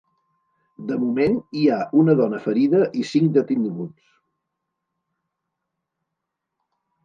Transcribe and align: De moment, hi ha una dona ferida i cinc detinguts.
De 0.91 0.95
moment, 1.01 1.37
hi 1.59 1.65
ha 1.73 1.77
una 2.05 2.15
dona 2.23 2.41
ferida 2.47 2.81
i 3.03 3.07
cinc 3.11 3.37
detinguts. 3.37 4.11